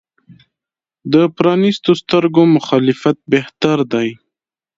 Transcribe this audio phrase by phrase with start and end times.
[1.13, 4.09] د پرانیستو سترګو مخالفت بهتر دی.